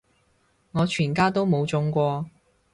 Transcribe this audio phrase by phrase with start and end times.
[0.71, 2.25] 我全家都冇中過